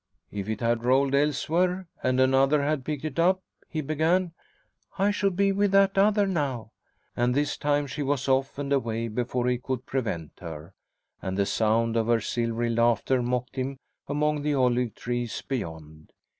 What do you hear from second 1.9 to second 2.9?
and another had